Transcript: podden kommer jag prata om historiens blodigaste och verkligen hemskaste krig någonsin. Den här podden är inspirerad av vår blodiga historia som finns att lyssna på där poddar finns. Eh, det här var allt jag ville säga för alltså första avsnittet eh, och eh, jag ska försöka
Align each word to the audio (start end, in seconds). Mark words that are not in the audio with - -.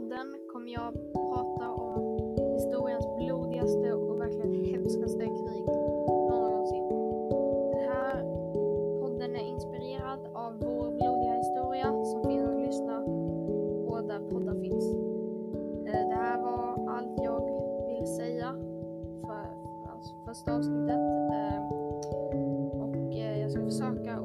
podden 0.00 0.36
kommer 0.52 0.70
jag 0.70 0.92
prata 1.12 1.70
om 1.70 2.02
historiens 2.54 3.06
blodigaste 3.16 3.92
och 3.92 4.20
verkligen 4.20 4.64
hemskaste 4.64 5.24
krig 5.24 5.66
någonsin. 6.30 6.88
Den 7.72 7.88
här 7.88 8.22
podden 9.00 9.36
är 9.36 9.44
inspirerad 9.44 10.20
av 10.34 10.52
vår 10.60 10.90
blodiga 10.90 11.34
historia 11.34 12.04
som 12.04 12.22
finns 12.24 12.48
att 12.48 12.60
lyssna 12.66 13.00
på 13.86 14.00
där 14.08 14.20
poddar 14.30 14.54
finns. 14.54 14.84
Eh, 15.86 16.08
det 16.08 16.14
här 16.14 16.42
var 16.42 16.88
allt 16.96 17.20
jag 17.22 17.40
ville 17.86 18.06
säga 18.06 18.54
för 19.20 19.46
alltså 19.92 20.14
första 20.26 20.56
avsnittet 20.56 21.00
eh, 21.32 21.62
och 22.82 23.14
eh, 23.14 23.40
jag 23.40 23.50
ska 23.50 23.64
försöka 23.64 24.20